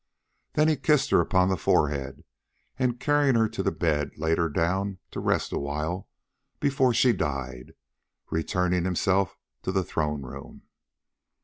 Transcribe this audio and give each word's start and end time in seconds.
Then 0.53 0.67
he 0.67 0.77
kissed 0.77 1.11
her 1.11 1.21
upon 1.21 1.49
the 1.49 1.55
forehead, 1.57 2.23
and, 2.79 2.99
carrying 2.99 3.35
her 3.35 3.47
to 3.49 3.61
her 3.61 3.69
bed, 3.69 4.17
laid 4.17 4.39
her 4.39 4.49
down 4.49 4.97
to 5.11 5.19
rest 5.19 5.51
awhile 5.53 6.09
before 6.59 6.91
she 6.91 7.13
died, 7.13 7.75
returning 8.31 8.83
himself 8.83 9.37
to 9.61 9.71
the 9.71 9.83
throne 9.83 10.23
room. 10.23 10.63